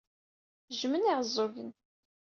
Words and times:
Jjmen 0.77 1.03
Iɛeẓẓugen. 1.09 1.69